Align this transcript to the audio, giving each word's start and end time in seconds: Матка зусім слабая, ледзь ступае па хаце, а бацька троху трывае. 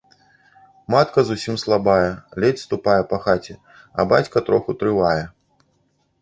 Матка 0.93 1.19
зусім 1.27 1.55
слабая, 1.63 2.07
ледзь 2.45 2.63
ступае 2.69 2.97
па 3.13 3.17
хаце, 3.27 3.53
а 3.99 4.07
бацька 4.15 4.37
троху 4.49 4.71
трывае. 4.83 5.21